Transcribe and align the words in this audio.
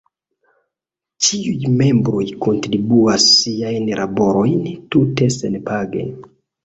Ĉiuj 1.25 1.67
membroj 1.81 2.23
kontribuas 2.45 3.27
siajn 3.37 3.87
laborojn 4.01 4.67
tute 4.97 5.29
senpage. 5.37 6.09